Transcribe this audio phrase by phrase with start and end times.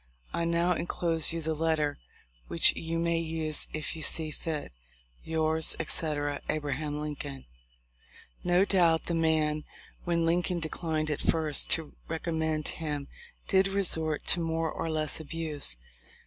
[0.33, 1.99] I now enclose you the let ter,
[2.47, 4.71] which you may use if you see fit.
[5.23, 6.41] "Yours, etc.
[6.49, 6.57] "A.
[6.59, 7.45] Lincoln/'
[8.43, 9.63] No doubt the man,
[10.03, 13.09] when Lincoln declined at first to recommend him,
[13.47, 15.77] did resort to more or less abuse.